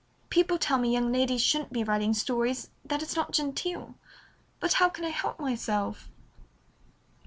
People 0.31 0.57
tell 0.57 0.79
me 0.79 0.91
young 0.93 1.11
ladies 1.11 1.43
shouldn't 1.43 1.71
be 1.71 1.83
writing 1.83 2.15
stories, 2.15 2.71
that 2.83 3.03
it's 3.03 3.15
not 3.15 3.33
genteel, 3.33 3.93
but 4.59 4.73
how 4.81 4.89
can 4.89 5.05
I 5.05 5.09
help 5.09 5.39
myself?" 5.39 6.09